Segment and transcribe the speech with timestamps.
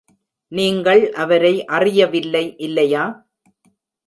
[0.51, 3.03] நீங்கள் அவரை அறியவில்லை, இல்லையா?